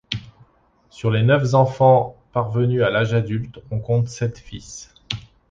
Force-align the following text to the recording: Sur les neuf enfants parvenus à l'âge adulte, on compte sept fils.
Sur 0.89 1.11
les 1.11 1.21
neuf 1.21 1.53
enfants 1.53 2.15
parvenus 2.31 2.81
à 2.81 2.89
l'âge 2.89 3.13
adulte, 3.13 3.59
on 3.69 3.79
compte 3.79 4.07
sept 4.07 4.39
fils. 4.39 4.91